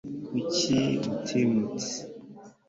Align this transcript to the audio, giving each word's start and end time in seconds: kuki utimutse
kuki 0.27 0.79
utimutse 1.13 1.93